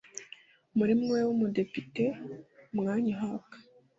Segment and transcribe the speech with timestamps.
[0.77, 2.03] murimo we w ubudepite
[2.73, 3.57] umwanya uhabwa